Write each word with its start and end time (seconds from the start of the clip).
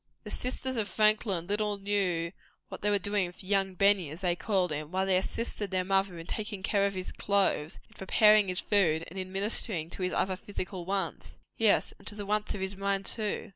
The 0.23 0.31
sisters 0.31 0.77
of 0.77 0.89
Franklin 0.89 1.45
little 1.45 1.77
knew 1.77 2.31
what 2.69 2.81
they 2.81 2.89
were 2.89 2.97
doing 2.97 3.31
for 3.31 3.45
"young 3.45 3.75
Benny," 3.75 4.09
as 4.09 4.21
they 4.21 4.35
called 4.35 4.71
him, 4.71 4.89
while 4.91 5.05
they 5.05 5.15
assisted 5.15 5.69
their 5.69 5.83
mother 5.83 6.17
in 6.17 6.25
taking 6.25 6.63
care 6.63 6.87
of 6.87 6.95
his 6.95 7.11
clothes, 7.11 7.77
in 7.87 7.93
preparing 7.93 8.47
his 8.47 8.61
food, 8.61 9.03
and 9.09 9.19
in 9.19 9.31
ministering 9.31 9.91
to 9.91 10.01
his 10.01 10.11
other 10.13 10.37
physical 10.37 10.85
wants 10.85 11.37
yes, 11.55 11.93
and 11.99 12.07
to 12.07 12.15
the 12.15 12.25
wants 12.25 12.55
of 12.55 12.61
his 12.61 12.75
mind, 12.75 13.05
too. 13.05 13.49